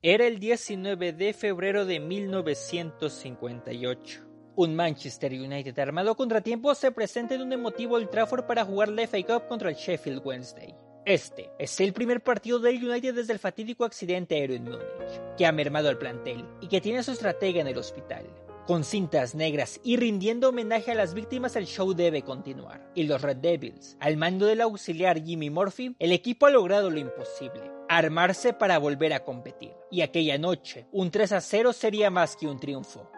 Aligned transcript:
Era 0.00 0.28
el 0.28 0.38
19 0.38 1.12
de 1.12 1.32
febrero 1.32 1.84
de 1.84 1.98
1958. 1.98 4.20
Un 4.54 4.76
Manchester 4.76 5.32
United 5.32 5.76
armado 5.76 6.14
contratiempo 6.14 6.72
se 6.76 6.92
presenta 6.92 7.34
en 7.34 7.42
un 7.42 7.52
emotivo 7.52 7.96
Old 7.96 8.08
Trafford 8.08 8.44
para 8.44 8.64
jugar 8.64 8.90
la 8.90 9.08
FA 9.08 9.24
Cup 9.24 9.48
contra 9.48 9.70
el 9.70 9.74
Sheffield 9.74 10.24
Wednesday. 10.24 10.72
Este 11.04 11.50
es 11.58 11.80
el 11.80 11.92
primer 11.92 12.22
partido 12.22 12.60
del 12.60 12.76
United 12.76 13.12
desde 13.12 13.32
el 13.32 13.40
fatídico 13.40 13.84
accidente 13.84 14.36
aéreo 14.36 14.54
en 14.54 14.66
Múnich, 14.66 15.20
que 15.36 15.46
ha 15.46 15.50
mermado 15.50 15.88
al 15.88 15.98
plantel 15.98 16.44
y 16.60 16.68
que 16.68 16.80
tiene 16.80 17.00
a 17.00 17.02
su 17.02 17.10
estratega 17.10 17.60
en 17.60 17.66
el 17.66 17.78
hospital. 17.78 18.24
Con 18.68 18.84
cintas 18.84 19.34
negras 19.34 19.80
y 19.82 19.96
rindiendo 19.96 20.50
homenaje 20.50 20.92
a 20.92 20.94
las 20.94 21.12
víctimas, 21.12 21.56
el 21.56 21.66
show 21.66 21.92
debe 21.92 22.22
continuar. 22.22 22.88
Y 22.94 23.02
los 23.04 23.20
Red 23.20 23.38
Devils, 23.38 23.96
al 23.98 24.16
mando 24.16 24.46
del 24.46 24.60
auxiliar 24.60 25.24
Jimmy 25.24 25.50
Murphy, 25.50 25.96
el 25.98 26.12
equipo 26.12 26.46
ha 26.46 26.50
logrado 26.50 26.88
lo 26.88 27.00
imposible, 27.00 27.68
armarse 27.88 28.52
para 28.52 28.78
volver 28.78 29.12
a 29.12 29.24
competir. 29.24 29.67
Y 29.90 30.02
aquella 30.02 30.36
noche, 30.36 30.86
un 30.92 31.10
3 31.10 31.32
a 31.32 31.40
0 31.40 31.72
sería 31.72 32.10
más 32.10 32.36
que 32.36 32.46
un 32.46 32.60
triunfo. 32.60 33.10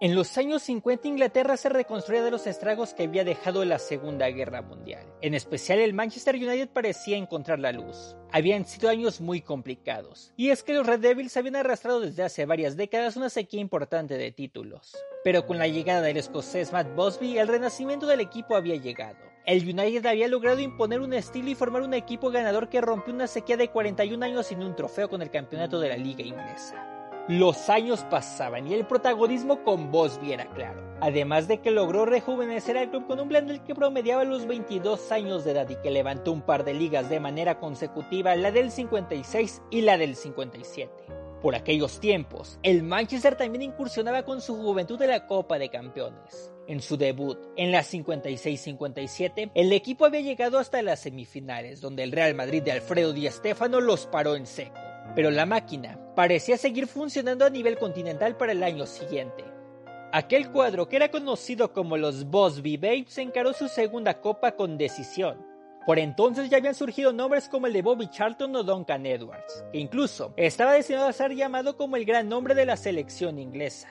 En 0.00 0.14
los 0.14 0.38
años 0.38 0.62
50 0.62 1.08
Inglaterra 1.08 1.56
se 1.56 1.70
reconstruía 1.70 2.22
de 2.22 2.30
los 2.30 2.46
estragos 2.46 2.94
que 2.94 3.02
había 3.02 3.24
dejado 3.24 3.64
la 3.64 3.80
Segunda 3.80 4.28
Guerra 4.28 4.62
Mundial. 4.62 5.04
En 5.22 5.34
especial 5.34 5.80
el 5.80 5.92
Manchester 5.92 6.36
United 6.36 6.68
parecía 6.68 7.16
encontrar 7.16 7.58
la 7.58 7.72
luz. 7.72 8.14
Habían 8.30 8.64
sido 8.64 8.90
años 8.90 9.20
muy 9.20 9.40
complicados, 9.40 10.32
y 10.36 10.50
es 10.50 10.62
que 10.62 10.74
los 10.74 10.86
Red 10.86 11.00
Devils 11.00 11.36
habían 11.36 11.56
arrastrado 11.56 11.98
desde 12.00 12.22
hace 12.22 12.46
varias 12.46 12.76
décadas 12.76 13.16
una 13.16 13.28
sequía 13.28 13.60
importante 13.60 14.16
de 14.16 14.30
títulos. 14.30 14.96
Pero 15.24 15.46
con 15.46 15.58
la 15.58 15.66
llegada 15.66 16.02
del 16.02 16.18
escocés 16.18 16.72
Matt 16.72 16.94
Busby, 16.94 17.38
el 17.38 17.48
renacimiento 17.48 18.06
del 18.06 18.20
equipo 18.20 18.54
había 18.54 18.76
llegado. 18.76 19.27
El 19.46 19.62
United 19.62 20.04
había 20.06 20.28
logrado 20.28 20.60
imponer 20.60 21.00
un 21.00 21.14
estilo 21.14 21.48
y 21.48 21.54
formar 21.54 21.82
un 21.82 21.94
equipo 21.94 22.30
ganador 22.30 22.68
que 22.68 22.80
rompió 22.80 23.14
una 23.14 23.26
sequía 23.26 23.56
de 23.56 23.68
41 23.68 24.24
años 24.24 24.46
sin 24.46 24.62
un 24.62 24.76
trofeo 24.76 25.08
con 25.08 25.22
el 25.22 25.30
campeonato 25.30 25.80
de 25.80 25.88
la 25.88 25.96
liga 25.96 26.22
inglesa. 26.22 26.98
Los 27.28 27.68
años 27.68 28.04
pasaban 28.10 28.66
y 28.66 28.74
el 28.74 28.86
protagonismo 28.86 29.62
con 29.62 29.90
Bosby 29.90 30.32
era 30.32 30.46
claro. 30.54 30.82
Además 31.00 31.46
de 31.46 31.60
que 31.60 31.70
logró 31.70 32.06
rejuvenecer 32.06 32.78
al 32.78 32.90
club 32.90 33.06
con 33.06 33.20
un 33.20 33.28
plantel 33.28 33.62
que 33.62 33.74
promediaba 33.74 34.24
los 34.24 34.46
22 34.46 35.12
años 35.12 35.44
de 35.44 35.52
edad 35.52 35.68
y 35.68 35.76
que 35.76 35.90
levantó 35.90 36.32
un 36.32 36.42
par 36.42 36.64
de 36.64 36.74
ligas 36.74 37.10
de 37.10 37.20
manera 37.20 37.58
consecutiva, 37.58 38.34
la 38.34 38.50
del 38.50 38.70
56 38.70 39.62
y 39.70 39.82
la 39.82 39.98
del 39.98 40.16
57. 40.16 40.90
Por 41.42 41.54
aquellos 41.54 42.00
tiempos, 42.00 42.58
el 42.62 42.82
Manchester 42.82 43.36
también 43.36 43.62
incursionaba 43.62 44.24
con 44.24 44.40
su 44.40 44.56
juventud 44.56 44.98
de 44.98 45.06
la 45.06 45.26
Copa 45.26 45.58
de 45.58 45.68
Campeones. 45.68 46.52
En 46.68 46.80
su 46.80 46.96
debut, 46.96 47.38
en 47.56 47.72
la 47.72 47.82
56-57, 47.82 49.50
el 49.54 49.72
equipo 49.72 50.04
había 50.04 50.20
llegado 50.20 50.58
hasta 50.58 50.82
las 50.82 51.00
semifinales, 51.00 51.80
donde 51.80 52.04
el 52.04 52.12
Real 52.12 52.34
Madrid 52.34 52.62
de 52.62 52.72
Alfredo 52.72 53.12
Di 53.12 53.28
Stéfano 53.28 53.80
los 53.80 54.06
paró 54.06 54.36
en 54.36 54.46
seco 54.46 54.78
pero 55.14 55.30
la 55.30 55.46
máquina 55.46 55.98
parecía 56.14 56.56
seguir 56.56 56.86
funcionando 56.86 57.44
a 57.44 57.50
nivel 57.50 57.78
continental 57.78 58.36
para 58.36 58.52
el 58.52 58.62
año 58.62 58.86
siguiente. 58.86 59.44
Aquel 60.12 60.50
cuadro, 60.50 60.88
que 60.88 60.96
era 60.96 61.10
conocido 61.10 61.72
como 61.72 61.96
los 61.96 62.24
Bosby 62.24 62.76
Babes, 62.76 63.18
encaró 63.18 63.52
su 63.52 63.68
segunda 63.68 64.20
copa 64.20 64.52
con 64.52 64.78
decisión. 64.78 65.46
Por 65.86 65.98
entonces 65.98 66.50
ya 66.50 66.58
habían 66.58 66.74
surgido 66.74 67.12
nombres 67.12 67.48
como 67.48 67.66
el 67.66 67.72
de 67.72 67.82
Bobby 67.82 68.08
Charlton 68.10 68.54
o 68.56 68.62
Duncan 68.62 69.06
Edwards, 69.06 69.64
que 69.72 69.78
incluso 69.78 70.32
estaba 70.36 70.74
destinado 70.74 71.08
a 71.08 71.12
ser 71.12 71.34
llamado 71.34 71.76
como 71.76 71.96
el 71.96 72.04
gran 72.04 72.28
nombre 72.28 72.54
de 72.54 72.66
la 72.66 72.76
selección 72.76 73.38
inglesa. 73.38 73.88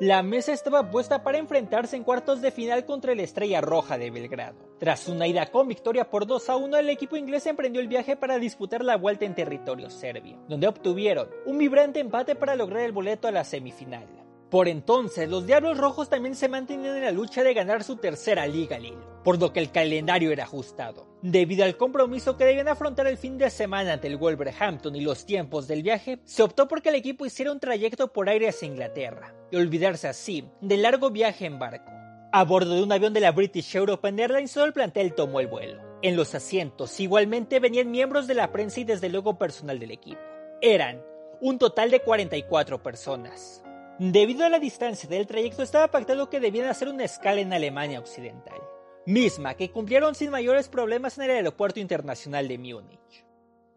La 0.00 0.24
mesa 0.24 0.52
estaba 0.52 0.90
puesta 0.90 1.22
para 1.22 1.38
enfrentarse 1.38 1.94
en 1.94 2.02
cuartos 2.02 2.42
de 2.42 2.50
final 2.50 2.84
contra 2.84 3.12
el 3.12 3.20
Estrella 3.20 3.60
Roja 3.60 3.96
de 3.96 4.10
Belgrado. 4.10 4.56
Tras 4.80 5.06
una 5.06 5.28
ida 5.28 5.46
con 5.52 5.68
victoria 5.68 6.10
por 6.10 6.26
2 6.26 6.50
a 6.50 6.56
1, 6.56 6.78
el 6.78 6.90
equipo 6.90 7.16
inglés 7.16 7.46
emprendió 7.46 7.80
el 7.80 7.86
viaje 7.86 8.16
para 8.16 8.40
disputar 8.40 8.84
la 8.84 8.96
vuelta 8.96 9.24
en 9.24 9.36
territorio 9.36 9.90
serbio, 9.90 10.36
donde 10.48 10.66
obtuvieron 10.66 11.28
un 11.46 11.58
vibrante 11.58 12.00
empate 12.00 12.34
para 12.34 12.56
lograr 12.56 12.82
el 12.82 12.90
boleto 12.90 13.28
a 13.28 13.30
la 13.30 13.44
semifinal. 13.44 14.23
Por 14.50 14.68
entonces, 14.68 15.28
los 15.28 15.46
Diablos 15.46 15.78
Rojos 15.78 16.08
también 16.08 16.34
se 16.34 16.48
mantenían 16.48 16.96
en 16.96 17.02
la 17.02 17.10
lucha 17.10 17.42
de 17.42 17.54
ganar 17.54 17.82
su 17.82 17.96
tercera 17.96 18.46
liga 18.46 18.76
al 18.76 18.84
por 19.24 19.40
lo 19.40 19.52
que 19.52 19.58
el 19.58 19.72
calendario 19.72 20.30
era 20.30 20.44
ajustado. 20.44 21.08
Debido 21.22 21.64
al 21.64 21.78
compromiso 21.78 22.36
que 22.36 22.44
debían 22.44 22.68
afrontar 22.68 23.06
el 23.06 23.16
fin 23.16 23.38
de 23.38 23.48
semana 23.48 23.94
ante 23.94 24.06
el 24.06 24.18
Wolverhampton 24.18 24.94
y 24.94 25.00
los 25.00 25.24
tiempos 25.24 25.66
del 25.66 25.82
viaje, 25.82 26.20
se 26.24 26.42
optó 26.42 26.68
por 26.68 26.82
que 26.82 26.90
el 26.90 26.96
equipo 26.96 27.24
hiciera 27.24 27.50
un 27.50 27.58
trayecto 27.58 28.12
por 28.12 28.28
aire 28.28 28.48
hacia 28.48 28.68
Inglaterra, 28.68 29.34
y 29.50 29.56
olvidarse 29.56 30.08
así 30.08 30.44
del 30.60 30.82
largo 30.82 31.10
viaje 31.10 31.46
en 31.46 31.58
barco. 31.58 31.90
A 32.32 32.44
bordo 32.44 32.74
de 32.74 32.82
un 32.82 32.92
avión 32.92 33.14
de 33.14 33.20
la 33.20 33.32
British 33.32 33.74
European 33.74 34.18
Airlines, 34.18 34.52
todo 34.52 34.66
el 34.66 34.72
plantel 34.72 35.14
tomó 35.14 35.40
el 35.40 35.46
vuelo. 35.46 35.80
En 36.02 36.16
los 36.16 36.34
asientos 36.34 37.00
igualmente 37.00 37.60
venían 37.60 37.90
miembros 37.90 38.26
de 38.26 38.34
la 38.34 38.52
prensa 38.52 38.80
y 38.80 38.84
desde 38.84 39.08
luego 39.08 39.38
personal 39.38 39.78
del 39.78 39.92
equipo. 39.92 40.20
Eran 40.60 41.00
un 41.40 41.58
total 41.58 41.90
de 41.90 42.00
44 42.00 42.82
personas. 42.82 43.64
Debido 43.98 44.44
a 44.44 44.48
la 44.48 44.58
distancia 44.58 45.08
del 45.08 45.28
trayecto 45.28 45.62
estaba 45.62 45.86
pactado 45.86 46.28
que 46.28 46.40
debían 46.40 46.66
hacer 46.66 46.88
una 46.88 47.04
escala 47.04 47.40
en 47.40 47.52
Alemania 47.52 48.00
Occidental, 48.00 48.60
misma 49.06 49.54
que 49.54 49.70
cumplieron 49.70 50.16
sin 50.16 50.30
mayores 50.30 50.68
problemas 50.68 51.16
en 51.16 51.24
el 51.24 51.30
aeropuerto 51.30 51.78
internacional 51.78 52.48
de 52.48 52.58
Múnich. 52.58 53.24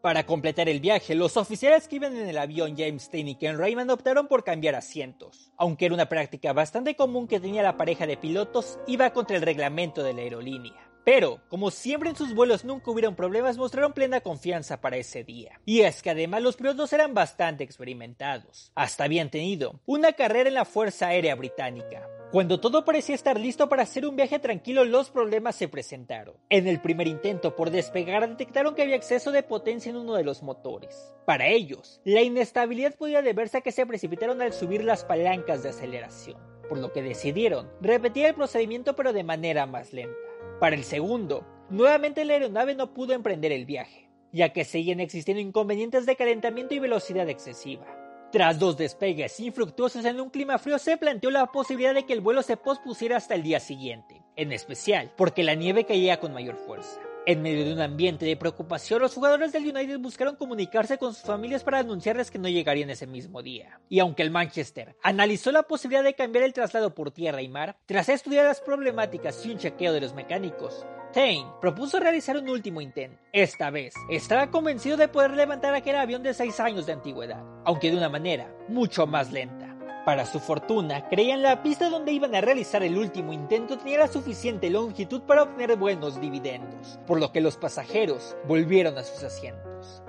Para 0.01 0.25
completar 0.25 0.69
el 0.69 0.79
viaje, 0.79 1.13
los 1.13 1.37
oficiales 1.37 1.87
que 1.87 1.97
iban 1.97 2.17
en 2.17 2.27
el 2.27 2.37
avión 2.39 2.75
James 2.75 3.11
Tain 3.11 3.27
y 3.27 3.35
Ken 3.35 3.59
Raymond 3.59 3.91
optaron 3.91 4.27
por 4.27 4.43
cambiar 4.43 4.73
asientos, 4.73 5.51
aunque 5.55 5.85
era 5.85 5.93
una 5.93 6.09
práctica 6.09 6.51
bastante 6.51 6.95
común 6.95 7.27
que 7.27 7.39
tenía 7.39 7.61
la 7.61 7.77
pareja 7.77 8.07
de 8.07 8.17
pilotos, 8.17 8.79
iba 8.87 9.11
contra 9.11 9.35
el 9.37 9.43
reglamento 9.43 10.01
de 10.01 10.13
la 10.15 10.21
aerolínea. 10.21 10.86
Pero, 11.07 11.39
como 11.47 11.71
siempre 11.71 12.09
en 12.09 12.17
sus 12.17 12.35
vuelos 12.35 12.65
nunca 12.65 12.91
hubieron 12.91 13.15
problemas, 13.15 13.57
mostraron 13.57 13.93
plena 13.93 14.19
confianza 14.19 14.81
para 14.81 14.97
ese 14.97 15.23
día. 15.23 15.61
Y 15.63 15.83
es 15.83 16.03
que 16.03 16.09
además 16.09 16.41
los 16.41 16.57
pilotos 16.57 16.91
eran 16.91 17.13
bastante 17.13 17.63
experimentados. 17.63 18.73
Hasta 18.75 19.05
habían 19.05 19.31
tenido 19.31 19.79
una 19.85 20.11
carrera 20.11 20.49
en 20.49 20.55
la 20.55 20.65
Fuerza 20.65 21.07
Aérea 21.07 21.35
Británica. 21.35 22.05
Cuando 22.33 22.59
todo 22.59 22.83
parecía 22.83 23.15
estar 23.15 23.39
listo 23.39 23.69
para 23.69 23.83
hacer 23.83 24.05
un 24.05 24.17
viaje 24.17 24.37
tranquilo, 24.39 24.83
los 24.83 25.09
problemas 25.09 25.55
se 25.55 25.69
presentaron. 25.69 26.35
En 26.49 26.67
el 26.67 26.81
primer 26.81 27.07
intento 27.07 27.55
por 27.55 27.71
despegar, 27.71 28.27
detectaron 28.27 28.75
que 28.75 28.81
había 28.81 28.97
exceso 28.97 29.31
de 29.31 29.43
potencia 29.43 29.91
en 29.91 29.95
uno 29.95 30.15
de 30.15 30.25
los 30.25 30.43
motores. 30.43 31.13
Para 31.25 31.47
ellos, 31.47 32.01
la 32.03 32.21
inestabilidad 32.21 32.95
podía 32.95 33.21
deberse 33.21 33.59
a 33.59 33.61
que 33.61 33.71
se 33.71 33.85
precipitaron 33.85 34.41
al 34.41 34.51
subir 34.51 34.83
las 34.83 35.05
palancas 35.05 35.63
de 35.63 35.69
aceleración, 35.69 36.37
por 36.67 36.79
lo 36.79 36.91
que 36.91 37.01
decidieron 37.01 37.71
repetir 37.79 38.25
el 38.25 38.35
procedimiento 38.35 38.97
pero 38.97 39.13
de 39.13 39.23
manera 39.23 39.65
más 39.65 39.93
lenta. 39.93 40.26
Para 40.59 40.75
el 40.75 40.83
segundo, 40.83 41.45
nuevamente 41.69 42.25
la 42.25 42.33
aeronave 42.33 42.73
no 42.73 42.91
pudo 42.91 43.13
emprender 43.13 43.51
el 43.51 43.67
viaje, 43.67 44.09
ya 44.31 44.53
que 44.53 44.65
seguían 44.65 44.99
existiendo 44.99 45.39
inconvenientes 45.39 46.07
de 46.07 46.15
calentamiento 46.15 46.73
y 46.73 46.79
velocidad 46.79 47.29
excesiva. 47.29 47.85
Tras 48.31 48.57
dos 48.57 48.75
despegues 48.75 49.39
infructuosos 49.39 50.03
en 50.03 50.19
un 50.19 50.31
clima 50.31 50.57
frío, 50.57 50.79
se 50.79 50.97
planteó 50.97 51.29
la 51.29 51.45
posibilidad 51.45 51.93
de 51.93 52.07
que 52.07 52.13
el 52.13 52.21
vuelo 52.21 52.41
se 52.41 52.57
pospusiera 52.57 53.17
hasta 53.17 53.35
el 53.35 53.43
día 53.43 53.59
siguiente, 53.59 54.23
en 54.35 54.51
especial 54.51 55.13
porque 55.15 55.43
la 55.43 55.53
nieve 55.53 55.85
caía 55.85 56.19
con 56.19 56.33
mayor 56.33 56.57
fuerza. 56.57 57.01
En 57.27 57.41
medio 57.41 57.65
de 57.65 57.73
un 57.73 57.81
ambiente 57.81 58.25
de 58.25 58.37
preocupación, 58.37 59.01
los 59.01 59.13
jugadores 59.13 59.51
del 59.51 59.67
United 59.67 59.99
buscaron 59.99 60.37
comunicarse 60.37 60.97
con 60.97 61.13
sus 61.13 61.23
familias 61.23 61.61
para 61.61 61.79
anunciarles 61.79 62.31
que 62.31 62.39
no 62.39 62.47
llegarían 62.47 62.89
ese 62.89 63.05
mismo 63.05 63.43
día. 63.43 63.81
Y 63.89 63.99
aunque 63.99 64.23
el 64.23 64.31
Manchester 64.31 64.95
analizó 65.03 65.51
la 65.51 65.63
posibilidad 65.63 66.05
de 66.05 66.13
cambiar 66.13 66.45
el 66.45 66.53
traslado 66.53 66.95
por 66.95 67.11
tierra 67.11 67.41
y 67.41 67.49
mar, 67.49 67.75
tras 67.85 68.07
estudiar 68.07 68.45
las 68.45 68.61
problemáticas 68.61 69.45
y 69.45 69.51
un 69.51 69.57
chequeo 69.57 69.91
de 69.91 69.99
los 69.99 70.13
mecánicos, 70.13 70.85
Tain 71.11 71.45
propuso 71.59 71.99
realizar 71.99 72.37
un 72.37 72.47
último 72.47 72.79
intento. 72.79 73.21
Esta 73.33 73.71
vez, 73.71 73.93
estaba 74.09 74.49
convencido 74.49 74.95
de 74.95 75.09
poder 75.09 75.31
levantar 75.31 75.75
aquel 75.75 75.97
avión 75.97 76.23
de 76.23 76.33
6 76.33 76.57
años 76.61 76.85
de 76.85 76.93
antigüedad, 76.93 77.43
aunque 77.65 77.91
de 77.91 77.97
una 77.97 78.07
manera 78.07 78.55
mucho 78.69 79.05
más 79.05 79.33
lenta. 79.33 79.66
Para 80.07 80.25
su 80.25 80.39
fortuna, 80.39 81.09
creían 81.09 81.41
la 81.41 81.61
pista 81.61 81.89
donde 81.89 82.13
iban 82.13 82.33
a 82.33 82.39
realizar 82.39 82.81
el 82.81 82.97
último 82.97 83.33
intento 83.33 83.77
tenía 83.77 83.97
la 83.97 84.07
suficiente 84.07 84.69
longitud 84.69 85.23
para 85.23 85.43
obtener 85.43 85.75
buenos 85.75 86.21
dividendos, 86.21 86.97
por 87.05 87.19
lo 87.19 87.33
que 87.33 87.41
los 87.41 87.57
pasajeros 87.57 88.37
volvieron 88.47 88.97
a 88.97 89.03
sus 89.03 89.21
asientos. 89.23 90.01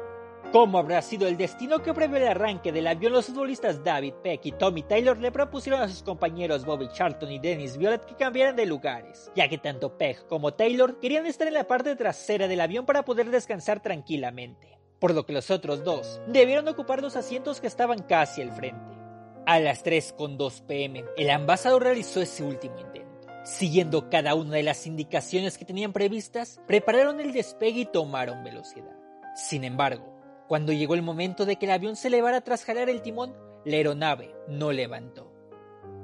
¿Cómo 0.52 0.78
habrá 0.78 1.02
sido 1.02 1.26
el 1.26 1.36
destino 1.36 1.82
que 1.82 1.92
previó 1.94 2.18
el 2.18 2.28
arranque 2.28 2.70
del 2.70 2.86
avión? 2.86 3.12
Los 3.12 3.26
futbolistas 3.26 3.82
David 3.82 4.14
Peck 4.22 4.46
y 4.46 4.52
Tommy 4.52 4.84
Taylor 4.84 5.18
le 5.18 5.32
propusieron 5.32 5.82
a 5.82 5.88
sus 5.88 6.04
compañeros 6.04 6.64
Bobby 6.64 6.86
Charlton 6.92 7.32
y 7.32 7.40
Dennis 7.40 7.76
Violet 7.76 8.04
que 8.04 8.14
cambiaran 8.14 8.54
de 8.54 8.66
lugares, 8.66 9.32
ya 9.34 9.48
que 9.48 9.58
tanto 9.58 9.98
Peck 9.98 10.28
como 10.28 10.54
Taylor 10.54 11.00
querían 11.00 11.26
estar 11.26 11.48
en 11.48 11.54
la 11.54 11.66
parte 11.66 11.96
trasera 11.96 12.46
del 12.46 12.60
avión 12.60 12.86
para 12.86 13.04
poder 13.04 13.30
descansar 13.30 13.82
tranquilamente. 13.82 14.78
por 15.00 15.12
lo 15.12 15.26
que 15.26 15.32
los 15.32 15.50
otros 15.50 15.82
dos 15.82 16.20
debieron 16.28 16.68
ocupar 16.68 17.02
los 17.02 17.16
asientos 17.16 17.60
que 17.60 17.66
estaban 17.66 18.02
casi 18.02 18.42
al 18.42 18.52
frente. 18.52 18.97
A 19.48 19.60
las 19.60 19.82
3.2 19.82 20.60
pm, 20.66 21.06
el 21.16 21.30
ambasador 21.30 21.82
realizó 21.82 22.20
ese 22.20 22.44
último 22.44 22.78
intento. 22.80 23.28
Siguiendo 23.46 24.10
cada 24.10 24.34
una 24.34 24.56
de 24.56 24.62
las 24.62 24.86
indicaciones 24.86 25.56
que 25.56 25.64
tenían 25.64 25.94
previstas, 25.94 26.60
prepararon 26.66 27.18
el 27.18 27.32
despegue 27.32 27.80
y 27.80 27.86
tomaron 27.86 28.44
velocidad. 28.44 28.94
Sin 29.34 29.64
embargo, 29.64 30.04
cuando 30.48 30.74
llegó 30.74 30.94
el 30.94 31.00
momento 31.00 31.46
de 31.46 31.56
que 31.56 31.64
el 31.64 31.72
avión 31.72 31.96
se 31.96 32.08
elevara 32.08 32.42
tras 32.42 32.62
jalar 32.62 32.90
el 32.90 33.00
timón, 33.00 33.34
la 33.64 33.76
aeronave 33.76 34.34
no 34.48 34.70
levantó. 34.70 35.32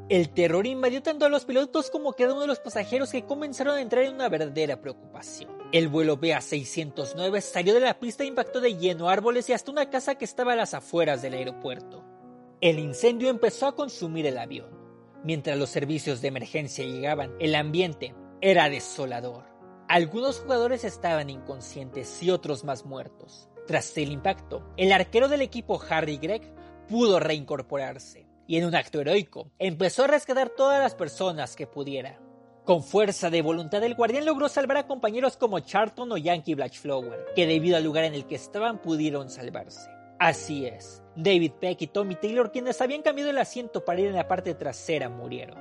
El 0.08 0.30
terror 0.30 0.66
invadió 0.66 1.02
tanto 1.02 1.26
a 1.26 1.28
los 1.28 1.44
pilotos 1.44 1.90
como 1.90 2.12
a 2.12 2.16
cada 2.16 2.32
uno 2.32 2.40
de 2.40 2.46
los 2.46 2.60
pasajeros 2.60 3.10
que 3.10 3.26
comenzaron 3.26 3.76
a 3.76 3.82
entrar 3.82 4.04
en 4.04 4.14
una 4.14 4.30
verdadera 4.30 4.80
preocupación. 4.80 5.50
El 5.70 5.88
vuelo 5.88 6.16
BA-609 6.18 7.42
salió 7.42 7.74
de 7.74 7.80
la 7.80 8.00
pista 8.00 8.24
e 8.24 8.26
impactó 8.26 8.62
de 8.62 8.78
lleno 8.78 9.10
árboles 9.10 9.50
y 9.50 9.52
hasta 9.52 9.70
una 9.70 9.90
casa 9.90 10.14
que 10.14 10.24
estaba 10.24 10.54
a 10.54 10.56
las 10.56 10.72
afueras 10.72 11.20
del 11.20 11.34
aeropuerto. 11.34 12.03
El 12.64 12.78
incendio 12.78 13.28
empezó 13.28 13.66
a 13.66 13.74
consumir 13.74 14.24
el 14.24 14.38
avión. 14.38 14.70
Mientras 15.22 15.58
los 15.58 15.68
servicios 15.68 16.22
de 16.22 16.28
emergencia 16.28 16.82
llegaban, 16.82 17.34
el 17.38 17.56
ambiente 17.56 18.14
era 18.40 18.70
desolador. 18.70 19.44
Algunos 19.86 20.40
jugadores 20.40 20.82
estaban 20.82 21.28
inconscientes 21.28 22.22
y 22.22 22.30
otros 22.30 22.64
más 22.64 22.86
muertos. 22.86 23.50
Tras 23.66 23.94
el 23.98 24.10
impacto, 24.10 24.66
el 24.78 24.92
arquero 24.92 25.28
del 25.28 25.42
equipo 25.42 25.78
Harry 25.90 26.16
Gregg 26.16 26.54
pudo 26.88 27.20
reincorporarse 27.20 28.26
y 28.46 28.56
en 28.56 28.64
un 28.64 28.74
acto 28.74 28.98
heroico 28.98 29.50
empezó 29.58 30.04
a 30.04 30.06
rescatar 30.06 30.48
todas 30.48 30.82
las 30.82 30.94
personas 30.94 31.56
que 31.56 31.66
pudiera. 31.66 32.18
Con 32.64 32.82
fuerza 32.82 33.28
de 33.28 33.42
voluntad, 33.42 33.84
el 33.84 33.94
guardián 33.94 34.24
logró 34.24 34.48
salvar 34.48 34.78
a 34.78 34.86
compañeros 34.86 35.36
como 35.36 35.60
Charlton 35.60 36.12
o 36.12 36.16
Yankee 36.16 36.54
Blatchflower, 36.54 37.26
que 37.36 37.46
debido 37.46 37.76
al 37.76 37.84
lugar 37.84 38.04
en 38.04 38.14
el 38.14 38.24
que 38.24 38.36
estaban 38.36 38.80
pudieron 38.80 39.28
salvarse. 39.28 39.90
Así 40.18 40.66
es, 40.66 41.02
David 41.16 41.52
Peck 41.60 41.82
y 41.82 41.86
Tommy 41.88 42.14
Taylor, 42.14 42.52
quienes 42.52 42.80
habían 42.80 43.02
cambiado 43.02 43.30
el 43.30 43.38
asiento 43.38 43.84
para 43.84 44.00
ir 44.00 44.08
en 44.08 44.14
la 44.14 44.28
parte 44.28 44.54
trasera, 44.54 45.08
murieron. 45.08 45.58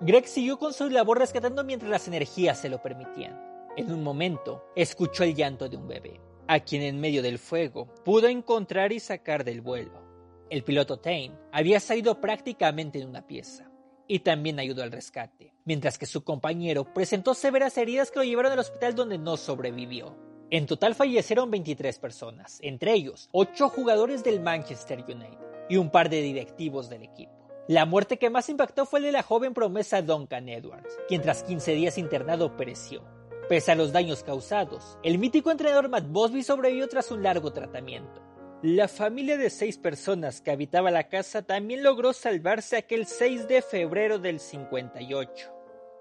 Greg 0.00 0.26
siguió 0.26 0.58
con 0.58 0.72
su 0.72 0.88
labor 0.90 1.18
rescatando 1.18 1.64
mientras 1.64 1.90
las 1.90 2.06
energías 2.06 2.60
se 2.60 2.68
lo 2.68 2.82
permitían. 2.82 3.40
En 3.76 3.90
un 3.90 4.02
momento, 4.02 4.64
escuchó 4.76 5.24
el 5.24 5.34
llanto 5.34 5.68
de 5.68 5.76
un 5.76 5.88
bebé, 5.88 6.20
a 6.46 6.60
quien 6.60 6.82
en 6.82 7.00
medio 7.00 7.22
del 7.22 7.38
fuego 7.38 7.86
pudo 8.04 8.28
encontrar 8.28 8.92
y 8.92 9.00
sacar 9.00 9.44
del 9.44 9.60
vuelo. 9.60 10.02
El 10.48 10.62
piloto 10.62 10.98
Tane 10.98 11.32
había 11.50 11.80
salido 11.80 12.20
prácticamente 12.20 13.00
en 13.00 13.08
una 13.08 13.26
pieza 13.26 13.70
y 14.06 14.20
también 14.20 14.58
ayudó 14.58 14.82
al 14.82 14.92
rescate, 14.92 15.52
mientras 15.64 15.98
que 15.98 16.06
su 16.06 16.22
compañero 16.24 16.92
presentó 16.94 17.34
severas 17.34 17.76
heridas 17.76 18.10
que 18.10 18.20
lo 18.20 18.24
llevaron 18.24 18.52
al 18.52 18.60
hospital 18.60 18.94
donde 18.94 19.18
no 19.18 19.36
sobrevivió. 19.36 20.16
En 20.48 20.66
total 20.66 20.94
fallecieron 20.94 21.50
23 21.50 21.98
personas, 21.98 22.58
entre 22.62 22.92
ellos 22.92 23.28
8 23.32 23.68
jugadores 23.68 24.22
del 24.22 24.40
Manchester 24.40 25.00
United 25.00 25.38
y 25.68 25.76
un 25.76 25.90
par 25.90 26.08
de 26.08 26.22
directivos 26.22 26.88
del 26.88 27.02
equipo. 27.02 27.32
La 27.66 27.84
muerte 27.84 28.16
que 28.16 28.30
más 28.30 28.48
impactó 28.48 28.86
fue 28.86 29.00
el 29.00 29.06
de 29.06 29.12
la 29.12 29.24
joven 29.24 29.54
promesa 29.54 30.02
Duncan 30.02 30.48
Edwards, 30.48 30.96
quien 31.08 31.20
tras 31.20 31.42
15 31.42 31.72
días 31.72 31.98
internado 31.98 32.56
pereció. 32.56 33.02
Pese 33.48 33.72
a 33.72 33.74
los 33.74 33.90
daños 33.90 34.22
causados, 34.22 34.98
el 35.02 35.18
mítico 35.18 35.50
entrenador 35.50 35.88
Matt 35.88 36.06
Bosby 36.06 36.44
sobrevivió 36.44 36.86
tras 36.88 37.10
un 37.10 37.24
largo 37.24 37.52
tratamiento. 37.52 38.22
La 38.62 38.86
familia 38.86 39.36
de 39.36 39.50
seis 39.50 39.78
personas 39.78 40.40
que 40.40 40.52
habitaba 40.52 40.92
la 40.92 41.08
casa 41.08 41.42
también 41.42 41.82
logró 41.82 42.12
salvarse 42.12 42.76
aquel 42.76 43.06
6 43.06 43.48
de 43.48 43.62
febrero 43.62 44.20
del 44.20 44.38
58. 44.38 45.55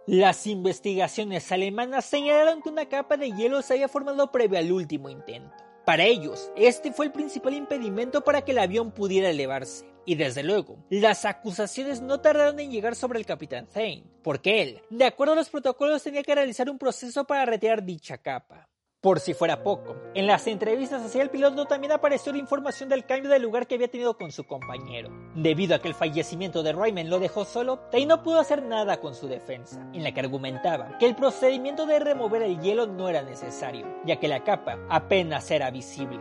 Las 0.07 0.45
investigaciones 0.45 1.51
alemanas 1.51 2.05
señalaron 2.05 2.61
que 2.61 2.69
una 2.69 2.87
capa 2.87 3.17
de 3.17 3.31
hielo 3.31 3.63
se 3.63 3.73
había 3.73 3.87
formado 3.87 4.31
previo 4.31 4.59
al 4.59 4.71
último 4.71 5.09
intento. 5.09 5.51
Para 5.83 6.03
ellos, 6.03 6.51
este 6.55 6.91
fue 6.91 7.07
el 7.07 7.11
principal 7.11 7.55
impedimento 7.55 8.23
para 8.23 8.43
que 8.43 8.51
el 8.51 8.59
avión 8.59 8.91
pudiera 8.91 9.31
elevarse. 9.31 9.83
Y 10.05 10.13
desde 10.13 10.43
luego, 10.43 10.77
las 10.91 11.25
acusaciones 11.25 12.01
no 12.01 12.21
tardaron 12.21 12.59
en 12.59 12.69
llegar 12.69 12.93
sobre 12.93 13.17
el 13.17 13.25
capitán 13.25 13.65
Zane, 13.65 14.03
porque 14.21 14.61
él, 14.61 14.81
de 14.91 15.05
acuerdo 15.05 15.33
a 15.33 15.37
los 15.37 15.49
protocolos, 15.49 16.03
tenía 16.03 16.21
que 16.21 16.35
realizar 16.35 16.69
un 16.69 16.77
proceso 16.77 17.25
para 17.25 17.47
retirar 17.47 17.83
dicha 17.83 18.19
capa. 18.19 18.69
Por 19.05 19.19
si 19.19 19.35
fuera 19.35 19.61
poco, 19.61 19.95
en 20.15 20.25
las 20.25 20.47
entrevistas 20.47 21.05
hacia 21.05 21.21
el 21.21 21.29
piloto 21.29 21.65
también 21.65 21.91
apareció 21.91 22.31
la 22.31 22.39
información 22.39 22.89
del 22.89 23.05
cambio 23.05 23.29
de 23.29 23.37
lugar 23.37 23.67
que 23.67 23.75
había 23.75 23.87
tenido 23.87 24.17
con 24.17 24.31
su 24.31 24.45
compañero. 24.45 25.11
Debido 25.35 25.75
a 25.75 25.79
que 25.79 25.87
el 25.87 25.93
fallecimiento 25.93 26.63
de 26.63 26.73
Ryman 26.73 27.11
lo 27.11 27.19
dejó 27.19 27.45
solo, 27.45 27.77
Tay 27.91 28.07
no 28.07 28.23
pudo 28.23 28.39
hacer 28.39 28.63
nada 28.63 28.99
con 28.99 29.13
su 29.13 29.27
defensa, 29.27 29.87
en 29.93 30.01
la 30.01 30.11
que 30.11 30.21
argumentaba 30.21 30.97
que 30.97 31.05
el 31.05 31.15
procedimiento 31.15 31.85
de 31.85 31.99
remover 31.99 32.41
el 32.41 32.59
hielo 32.59 32.87
no 32.87 33.07
era 33.07 33.21
necesario, 33.21 33.85
ya 34.07 34.15
que 34.15 34.27
la 34.27 34.43
capa 34.43 34.79
apenas 34.89 35.51
era 35.51 35.69
visible. 35.69 36.19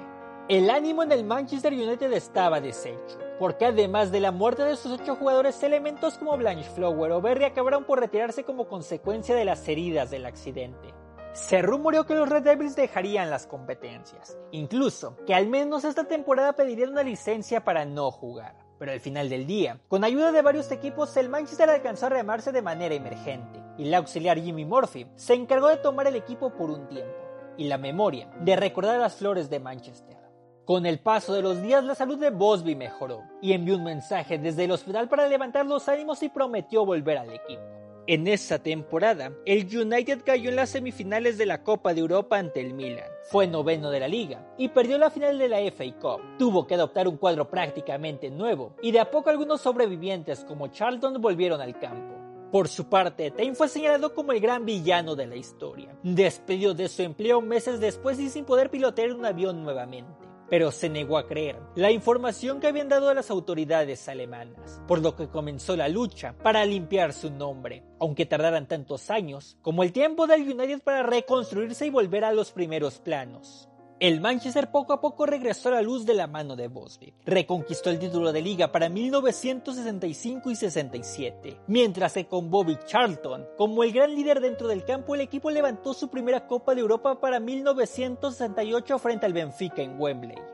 El 0.51 0.69
ánimo 0.69 1.03
en 1.03 1.13
el 1.13 1.25
Manchester 1.25 1.73
United 1.73 2.13
estaba 2.13 2.61
deshecho, 2.61 3.19
porque 3.39 3.65
además 3.65 4.13
de 4.13 4.21
la 4.21 4.31
muerte 4.31 4.63
de 4.63 4.77
sus 4.77 5.01
ocho 5.01 5.17
jugadores, 5.17 5.63
elementos 5.63 6.19
como 6.19 6.37
Blanchflower 6.37 7.13
o 7.13 7.23
Berry 7.23 7.45
acabaron 7.45 7.85
por 7.85 8.01
retirarse 8.01 8.45
como 8.45 8.69
consecuencia 8.69 9.35
de 9.35 9.47
las 9.47 9.67
heridas 9.67 10.11
del 10.11 10.27
accidente. 10.27 10.93
Se 11.35 11.63
rumoreó 11.63 12.07
que 12.07 12.15
los 12.15 12.29
Red 12.29 12.45
Devils 12.45 12.77
dejarían 12.77 13.29
las 13.29 13.49
competencias, 13.49 14.39
incluso 14.53 15.17
que 15.27 15.35
al 15.35 15.49
menos 15.49 15.85
esta 15.85 16.05
temporada 16.05 16.53
pedirían 16.53 16.91
una 16.91 17.03
licencia 17.03 17.65
para 17.65 17.85
no 17.85 18.13
jugar. 18.13 18.55
Pero 18.79 18.93
al 18.93 19.01
final 19.01 19.29
del 19.29 19.45
día, 19.45 19.81
con 19.89 20.05
ayuda 20.05 20.31
de 20.31 20.43
varios 20.43 20.71
equipos, 20.71 21.17
el 21.17 21.29
Manchester 21.29 21.69
alcanzó 21.69 22.07
a 22.07 22.11
remarse 22.11 22.53
de 22.53 22.63
manera 22.63 22.95
emergente, 22.95 23.61
y 23.77 23.89
el 23.89 23.95
auxiliar 23.95 24.39
Jimmy 24.39 24.65
Murphy 24.65 25.09
se 25.17 25.35
encargó 25.35 25.67
de 25.67 25.79
tomar 25.79 26.07
el 26.07 26.15
equipo 26.15 26.51
por 26.55 26.71
un 26.71 26.87
tiempo, 26.87 27.17
y 27.57 27.65
la 27.65 27.79
memoria 27.79 28.31
de 28.39 28.55
recordar 28.55 29.01
las 29.01 29.17
flores 29.17 29.51
de 29.51 29.59
Manchester. 29.59 30.17
Con 30.65 30.87
el 30.87 31.01
paso 31.01 31.35
de 31.35 31.43
los 31.43 31.61
días 31.61 31.83
la 31.83 31.97
salud 31.97 32.17
de 32.17 32.31
Bosby 32.31 32.77
mejoró, 32.77 33.25
y 33.43 33.55
envió 33.55 33.75
un 33.75 33.83
mensaje 33.83 34.39
desde 34.39 34.67
el 34.67 34.71
hospital 34.71 35.09
para 35.09 35.27
levantar 35.27 35.67
los 35.67 35.89
ánimos 35.89 36.23
y 36.23 36.29
prometió 36.29 36.87
volver 36.87 37.19
al 37.19 37.33
equipo. 37.33 37.84
En 38.07 38.27
esa 38.29 38.59
temporada, 38.59 39.33
el 39.47 39.65
United 39.65 40.25
cayó 40.27 40.51
en 40.51 40.57
las 40.57 40.69
semifinales 40.69 41.39
de 41.39 41.47
la 41.47 41.63
Copa 41.63 41.95
de 41.95 42.01
Europa 42.01 42.37
ante 42.37 42.61
el 42.61 42.75
Milan. 42.75 43.09
Fue 43.31 43.47
noveno 43.47 43.91
de 43.91 44.01
la 44.01 44.09
liga 44.09 44.47
y 44.59 44.69
perdió 44.69 44.99
la 44.99 45.09
final 45.09 45.39
de 45.39 45.49
la 45.49 45.61
FA 45.73 45.85
Cup. 45.99 46.21
Tuvo 46.39 46.67
que 46.67 46.75
adoptar 46.75 47.09
un 47.09 47.17
cuadro 47.17 47.49
prácticamente 47.49 48.31
nuevo 48.31 48.77
y 48.83 48.93
de 48.93 49.01
a 49.01 49.11
poco 49.11 49.31
algunos 49.31 49.63
sobrevivientes 49.63 50.45
como 50.45 50.69
Charlton 50.69 51.19
volvieron 51.23 51.63
al 51.63 51.79
campo. 51.79 52.15
Por 52.53 52.69
su 52.69 52.91
parte, 52.91 53.31
Tain 53.31 53.57
fue 53.57 53.69
señalado 53.69 54.15
como 54.15 54.33
el 54.33 54.41
gran 54.41 54.67
villano 54.67 55.17
de 55.17 55.27
la 55.27 55.37
historia, 55.37 55.97
despedido 56.03 56.75
de 56.75 56.91
su 56.91 57.01
empleo 57.01 57.41
meses 57.41 57.81
después 57.81 58.21
y 58.21 58.29
sin 58.29 58.45
poder 58.45 58.71
pilotear 58.71 59.15
un 59.15 59.25
avión 59.25 59.63
nuevamente 59.63 60.24
pero 60.55 60.71
se 60.71 60.89
negó 60.89 61.19
a 61.19 61.27
creer 61.27 61.57
la 61.75 61.91
información 61.91 62.61
que 62.61 62.69
habían 62.69 62.89
dado 62.89 63.13
las 63.13 63.29
autoridades 63.29 64.09
alemanas, 64.09 64.81
por 64.87 65.01
lo 65.01 65.17
que 65.17 65.27
comenzó 65.27 65.75
la 65.75 65.89
lucha 65.89 66.37
para 66.45 66.65
limpiar 66.65 67.13
su 67.13 67.33
nombre, 67.33 67.83
aunque 67.99 68.25
tardaran 68.25 68.69
tantos 68.69 69.11
años 69.11 69.59
como 69.63 69.83
el 69.83 69.91
tiempo 69.91 70.29
del 70.29 70.43
United 70.43 70.81
para 70.85 71.03
reconstruirse 71.03 71.87
y 71.87 71.91
volver 71.91 72.25
a 72.25 72.33
los 72.33 72.53
primeros 72.53 73.01
planos. 73.01 73.69
El 74.05 74.21
Manchester 74.21 74.71
poco 74.71 74.93
a 74.93 75.01
poco 75.01 75.25
regresó 75.25 75.71
a 75.71 75.77
la 75.77 75.81
luz 75.81 76.05
de 76.05 76.13
la 76.13 76.27
mano 76.27 76.57
de 76.57 76.69
Bosby. 76.69 77.15
Reconquistó 77.25 77.89
el 77.89 77.99
título 77.99 78.35
de 78.35 78.43
liga 78.43 78.71
para 78.71 78.91
1965 78.91 80.51
y 80.51 80.57
67, 80.57 81.61
mientras 81.69 82.13
que 82.13 82.27
con 82.27 82.51
Bobby 82.51 82.77
Charlton 82.85 83.47
como 83.57 83.83
el 83.83 83.93
gran 83.93 84.15
líder 84.15 84.43
dentro 84.43 84.69
del 84.69 84.85
campo, 84.85 85.15
el 85.15 85.23
equipo 85.23 85.51
levantó 85.51 85.95
su 85.95 86.11
primera 86.11 86.47
Copa 86.47 86.75
de 86.75 86.83
Europa 86.83 87.19
para 87.19 87.41
1968 87.41 88.99
frente 88.99 89.25
al 89.25 89.33
Benfica 89.33 89.81
en 89.81 89.99
Wembley. 89.99 90.54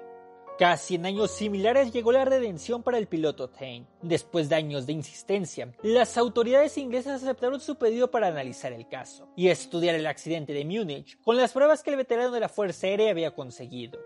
Casi 0.61 0.97
en 0.97 1.07
años 1.07 1.31
similares 1.31 1.90
llegó 1.90 2.12
la 2.12 2.26
redención 2.26 2.83
para 2.83 2.99
el 2.99 3.07
piloto 3.07 3.49
Tain. 3.49 3.87
Después 4.02 4.50
de 4.50 4.57
años 4.57 4.85
de 4.85 4.93
insistencia, 4.93 5.73
las 5.83 6.19
autoridades 6.19 6.76
inglesas 6.76 7.23
aceptaron 7.23 7.61
su 7.61 7.76
pedido 7.76 8.11
para 8.11 8.26
analizar 8.26 8.71
el 8.75 8.87
caso 8.87 9.26
y 9.37 9.49
estudiar 9.49 9.95
el 9.95 10.07
accidente 10.07 10.52
de 10.52 10.67
Múnich 10.67 11.19
con 11.23 11.38
las 11.38 11.55
pruebas 11.55 11.83
que 11.83 11.88
el 11.88 11.97
veterano 11.97 12.31
de 12.31 12.40
la 12.40 12.50
Fuerza 12.50 12.88
Aérea 12.88 13.11
había 13.11 13.35
conseguido. 13.35 13.99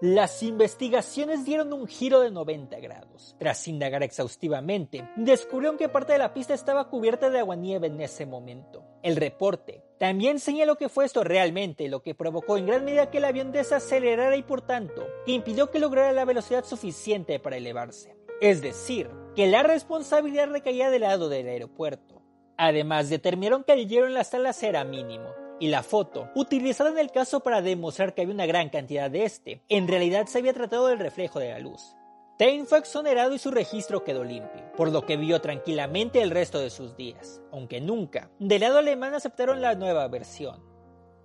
Las 0.00 0.42
investigaciones 0.42 1.44
dieron 1.44 1.72
un 1.72 1.86
giro 1.86 2.18
de 2.18 2.32
90 2.32 2.80
grados. 2.80 3.36
Tras 3.38 3.68
indagar 3.68 4.02
exhaustivamente, 4.02 5.08
descubrieron 5.14 5.78
que 5.78 5.88
parte 5.88 6.14
de 6.14 6.18
la 6.18 6.34
pista 6.34 6.54
estaba 6.54 6.88
cubierta 6.88 7.30
de 7.30 7.38
agua-nieve 7.38 7.86
en 7.86 8.00
ese 8.00 8.26
momento. 8.26 8.82
El 9.02 9.16
reporte 9.16 9.82
también 9.98 10.38
señaló 10.38 10.76
que 10.76 10.88
fue 10.88 11.04
esto 11.04 11.24
realmente 11.24 11.88
lo 11.88 12.02
que 12.02 12.14
provocó 12.14 12.56
en 12.56 12.66
gran 12.66 12.84
medida 12.84 13.10
que 13.10 13.18
el 13.18 13.24
avión 13.24 13.52
desacelerara 13.52 14.36
y 14.36 14.42
por 14.42 14.62
tanto 14.62 15.06
que 15.24 15.32
impidió 15.32 15.70
que 15.70 15.78
lograra 15.78 16.12
la 16.12 16.24
velocidad 16.24 16.64
suficiente 16.64 17.38
para 17.38 17.56
elevarse. 17.56 18.16
Es 18.40 18.62
decir, 18.62 19.10
que 19.36 19.46
la 19.46 19.62
responsabilidad 19.62 20.48
recaía 20.48 20.90
del 20.90 21.02
lado 21.02 21.28
del 21.28 21.48
aeropuerto. 21.48 22.22
Además, 22.56 23.08
determinaron 23.08 23.64
que 23.64 23.72
el 23.72 23.88
hielo 23.88 24.06
en 24.06 24.14
las 24.14 24.30
salas 24.30 24.62
era 24.62 24.84
mínimo, 24.84 25.30
y 25.58 25.68
la 25.68 25.82
foto, 25.82 26.30
utilizada 26.34 26.90
en 26.90 26.98
el 26.98 27.10
caso 27.10 27.40
para 27.40 27.60
demostrar 27.60 28.14
que 28.14 28.22
había 28.22 28.34
una 28.34 28.46
gran 28.46 28.70
cantidad 28.70 29.10
de 29.10 29.24
este, 29.24 29.62
en 29.68 29.88
realidad 29.88 30.26
se 30.26 30.38
había 30.38 30.54
tratado 30.54 30.86
del 30.86 30.98
reflejo 30.98 31.38
de 31.38 31.50
la 31.50 31.58
luz. 31.58 31.94
Tain 32.40 32.64
fue 32.66 32.78
exonerado 32.78 33.34
y 33.34 33.38
su 33.38 33.50
registro 33.50 34.02
quedó 34.02 34.24
limpio, 34.24 34.72
por 34.74 34.90
lo 34.90 35.04
que 35.04 35.18
vivió 35.18 35.42
tranquilamente 35.42 36.22
el 36.22 36.30
resto 36.30 36.58
de 36.58 36.70
sus 36.70 36.96
días, 36.96 37.42
aunque 37.52 37.82
nunca, 37.82 38.30
del 38.38 38.62
lado 38.62 38.78
alemán 38.78 39.12
aceptaron 39.12 39.60
la 39.60 39.74
nueva 39.74 40.08
versión. 40.08 40.64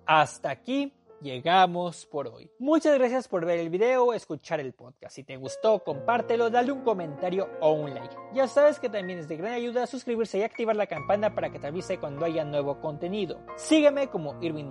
Hasta 0.04 0.50
aquí, 0.50 0.92
llegamos 1.20 2.06
por 2.06 2.28
hoy. 2.28 2.50
Muchas 2.58 2.98
gracias 2.98 3.28
por 3.28 3.44
ver 3.44 3.58
el 3.58 3.70
video 3.70 4.12
escuchar 4.12 4.60
el 4.60 4.72
podcast. 4.72 5.14
Si 5.14 5.24
te 5.24 5.36
gustó, 5.36 5.82
compártelo, 5.82 6.50
dale 6.50 6.72
un 6.72 6.82
comentario 6.82 7.48
o 7.60 7.72
un 7.72 7.94
like. 7.94 8.14
Ya 8.34 8.48
sabes 8.48 8.78
que 8.78 8.88
también 8.88 9.18
es 9.18 9.28
de 9.28 9.36
gran 9.36 9.52
ayuda 9.52 9.86
suscribirse 9.86 10.38
y 10.38 10.42
activar 10.42 10.76
la 10.76 10.86
campana 10.86 11.34
para 11.34 11.50
que 11.50 11.58
te 11.58 11.68
avise 11.68 11.98
cuando 11.98 12.24
haya 12.24 12.44
nuevo 12.44 12.80
contenido. 12.80 13.40
Sígueme 13.56 14.08
como 14.08 14.36
Irving 14.42 14.70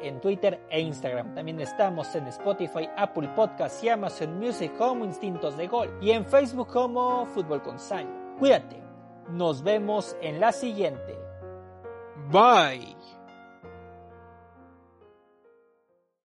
en 0.00 0.20
Twitter 0.20 0.60
e 0.70 0.80
Instagram. 0.80 1.34
También 1.34 1.60
estamos 1.60 2.14
en 2.14 2.26
Spotify, 2.28 2.88
Apple 2.96 3.28
Podcasts 3.34 3.82
y 3.84 3.88
Amazon 3.88 4.38
Music 4.38 4.72
como 4.76 5.04
Instintos 5.04 5.56
de 5.56 5.68
Gol. 5.68 5.96
Y 6.00 6.10
en 6.10 6.26
Facebook 6.26 6.68
como 6.68 7.26
Fútbol 7.26 7.62
con 7.62 7.78
Sal. 7.78 8.06
Cuídate. 8.38 8.82
Nos 9.30 9.62
vemos 9.62 10.16
en 10.20 10.40
la 10.40 10.52
siguiente. 10.52 11.18
Bye. 12.30 13.01